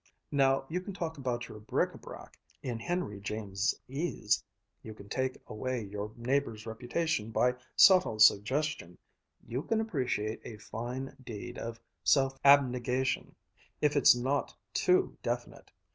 Now, 0.31 0.65
you 0.67 0.81
can 0.81 0.93
talk 0.93 1.19
about 1.19 1.47
your 1.47 1.59
bric 1.59 1.91
à 1.91 2.01
brac 2.01 2.33
in 2.63 2.79
Henry 2.79 3.19
Jamesese, 3.21 4.41
you 4.81 4.95
can 4.95 5.07
take 5.07 5.37
away 5.45 5.83
your 5.83 6.11
neighbor's 6.17 6.65
reputation 6.65 7.29
by 7.29 7.53
subtle 7.75 8.17
suggestion, 8.17 8.97
you 9.45 9.61
can 9.61 9.79
appreciate 9.79 10.41
a 10.43 10.57
fine 10.57 11.15
deed 11.23 11.59
of 11.59 11.79
self 12.03 12.39
abnegation, 12.43 13.35
if 13.79 13.95
it's 13.95 14.15
not 14.15 14.55
too 14.73 15.15
definite! 15.21 15.69